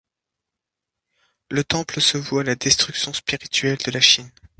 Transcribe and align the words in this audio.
Le 1.51 1.63
Temple 1.63 2.01
se 2.01 2.17
voue 2.17 2.39
à 2.39 2.43
la 2.43 2.55
destruction 2.55 3.13
spirituelle 3.13 3.77
de 3.85 3.91
la 3.91 4.01
Chine. 4.01 4.31